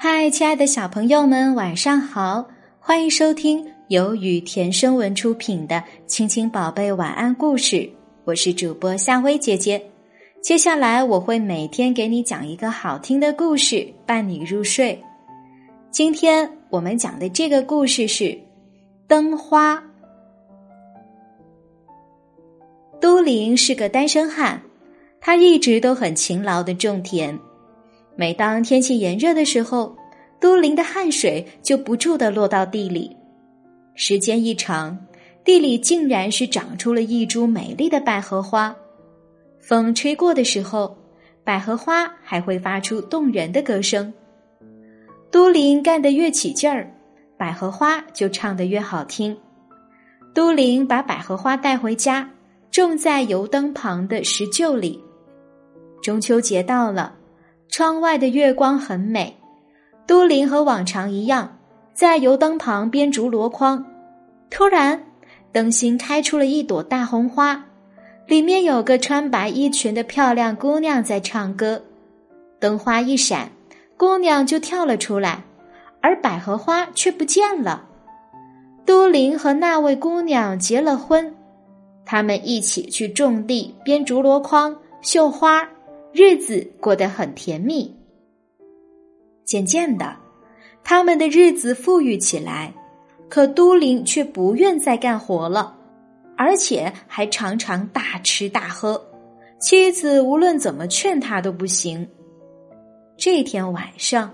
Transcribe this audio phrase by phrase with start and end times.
[0.00, 2.48] 嗨，亲爱的小朋友们，晚上好！
[2.78, 5.74] 欢迎收听由雨田声文出品的
[6.06, 7.76] 《亲亲宝贝晚安故事》，
[8.22, 9.84] 我是主播夏薇姐姐。
[10.40, 14.96] 接下来我会每天给你讲一个好听的故事，伴你入睡。
[15.90, 18.38] 今天我们讲的这个故事是
[19.08, 19.82] 灯花。
[23.00, 24.62] 都灵是个单身汉，
[25.20, 27.36] 他一直都很勤劳的种田。
[28.20, 29.96] 每当天气炎热的时候，
[30.40, 33.16] 都灵的汗水就不住的落到地里。
[33.94, 34.98] 时间一长，
[35.44, 38.74] 地里竟然是长出了一株美丽的百合花。
[39.60, 40.98] 风吹过的时候，
[41.44, 44.12] 百合花还会发出动人的歌声。
[45.30, 46.92] 都灵干得越起劲儿，
[47.36, 49.36] 百合花就唱得越好听。
[50.34, 52.28] 都灵把百合花带回家，
[52.72, 55.00] 种在油灯旁的石臼里。
[56.02, 57.14] 中秋节到了。
[57.78, 59.36] 窗外的月光很美，
[60.04, 61.58] 都灵和往常一样，
[61.94, 63.86] 在油灯旁编竹箩筐。
[64.50, 65.00] 突然，
[65.52, 67.66] 灯芯开出了一朵大红花，
[68.26, 71.80] 里面有个穿白衣裙的漂亮姑娘在唱歌。
[72.58, 73.48] 灯花一闪，
[73.96, 75.44] 姑娘就跳了出来，
[76.00, 77.84] 而百合花却不见了。
[78.84, 81.32] 都灵和那位姑娘结了婚，
[82.04, 85.68] 他们一起去种地、编竹箩筐、绣花。
[86.12, 87.94] 日子过得很甜蜜。
[89.44, 90.16] 渐渐的，
[90.82, 92.72] 他们的日子富裕起来，
[93.28, 95.76] 可都灵却不愿再干活了，
[96.36, 99.02] 而且还常常大吃大喝。
[99.60, 102.08] 妻子无论怎么劝他都不行。
[103.16, 104.32] 这天晚上，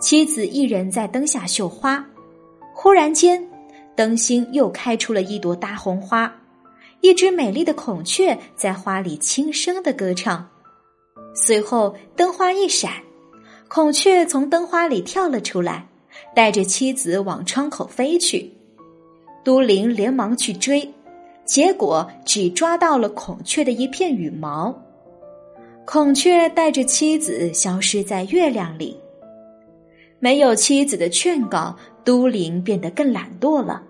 [0.00, 2.04] 妻子一人在灯下绣花，
[2.74, 3.46] 忽然间，
[3.94, 6.34] 灯芯又开出了一朵大红花，
[7.00, 10.48] 一只美丽的孔雀在花里轻声的歌唱。
[11.34, 12.92] 随后，灯花一闪，
[13.68, 15.86] 孔雀从灯花里跳了出来，
[16.34, 18.52] 带着妻子往窗口飞去。
[19.42, 20.86] 都灵连忙去追，
[21.44, 24.76] 结果只抓到了孔雀的一片羽毛。
[25.86, 28.98] 孔雀带着妻子消失在月亮里。
[30.18, 31.74] 没有妻子的劝告，
[32.04, 33.82] 都灵变得更懒惰了，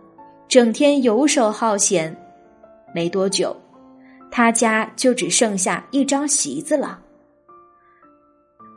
[0.46, 2.16] 整天游手好闲。
[2.94, 3.56] 没多久，
[4.30, 7.00] 他家就只剩下一张席子了。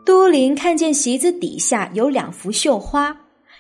[0.05, 3.15] 都灵看见席子底下有两幅绣花，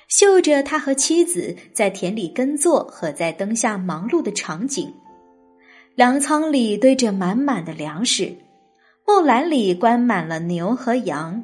[0.07, 4.93] 绣着他和妻子在田里耕作和在灯下忙碌的场景。
[5.95, 8.35] 粮仓里堆着满满的粮食，
[9.07, 11.43] 木篮里关满了牛和羊。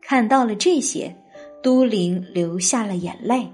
[0.00, 1.14] 看到了这些，
[1.62, 3.52] 都灵流下了眼泪。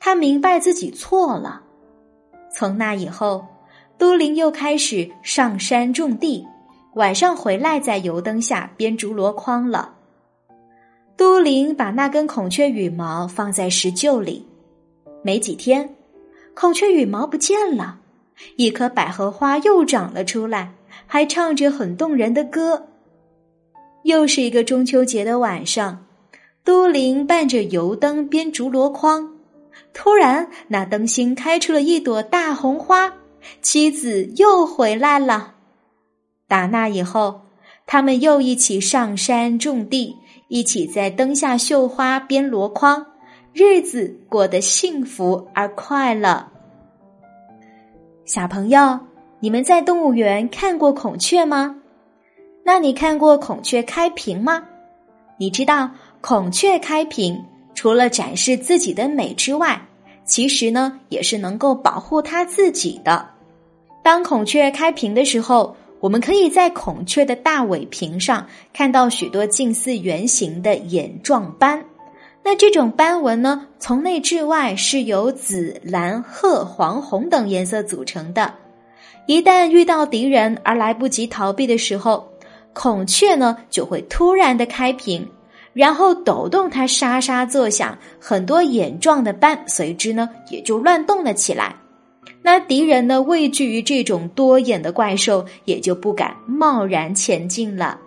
[0.00, 1.62] 他明白自己错了。
[2.54, 3.46] 从那以后，
[3.96, 6.46] 都灵又开始上山种地。
[6.94, 9.94] 晚上回来，在油灯下编竹箩筐了。
[11.16, 14.46] 都灵把那根孔雀羽毛放在石臼里，
[15.22, 15.94] 没几天，
[16.54, 17.98] 孔雀羽毛不见了，
[18.56, 20.74] 一棵百合花又长了出来，
[21.06, 22.88] 还唱着很动人的歌。
[24.02, 26.04] 又是一个中秋节的晚上，
[26.62, 29.32] 都灵伴着油灯编竹箩筐，
[29.94, 33.14] 突然那灯芯开出了一朵大红花，
[33.62, 35.51] 妻子又回来了。
[36.52, 37.40] 打那以后，
[37.86, 40.18] 他们又一起上山种地，
[40.48, 43.06] 一起在灯下绣花、编箩筐，
[43.54, 46.46] 日子过得幸福而快乐。
[48.26, 49.00] 小朋友，
[49.40, 51.74] 你们在动物园看过孔雀吗？
[52.62, 54.62] 那你看过孔雀开屏吗？
[55.38, 55.88] 你知道
[56.20, 57.42] 孔雀开屏
[57.74, 59.80] 除了展示自己的美之外，
[60.26, 63.26] 其实呢也是能够保护它自己的。
[64.02, 65.74] 当孔雀开屏的时候。
[66.02, 71.84] 我们可以在孔雀的大尾屏上看到许多近似圆形的眼状斑，
[72.42, 78.52] 那这种斑纹呢，从内至外是由紫、蓝、褐、黄、红等颜色组成的。
[79.26, 82.28] 一旦遇到敌人而来不及逃避的时候，
[82.72, 85.24] 孔雀呢就会突然的开屏，
[85.72, 91.76] 然后抖动它沙沙作响，很多眼状的斑随之呢也就乱动了起来。
[92.42, 93.22] 那敌人呢？
[93.22, 98.00] 畏惧于这种多眼的怪兽，也就不敢贸然前进了。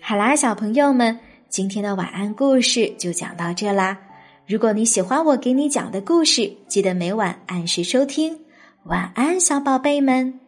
[0.00, 1.18] 好啦，小朋友们，
[1.48, 3.98] 今天的晚安故事就讲到这啦。
[4.46, 8.38] 如果你喜欢我给你讲的故事，记得每晚按时收听。
[8.84, 10.43] 晚安，小宝贝们。